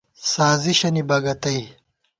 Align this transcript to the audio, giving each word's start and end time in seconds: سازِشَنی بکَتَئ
سازِشَنی 0.31 1.03
بکَتَئ 1.09 1.61